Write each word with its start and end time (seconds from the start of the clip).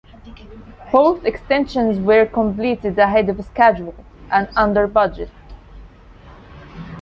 Both 0.91 1.25
extensions 1.25 1.99
were 1.99 2.25
completed 2.25 2.97
ahead 2.97 3.29
of 3.29 3.45
schedule 3.45 3.93
and 4.31 4.49
under 4.55 4.87
budget. 4.87 5.29